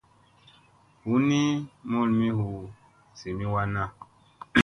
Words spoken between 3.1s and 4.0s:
zimi wanna.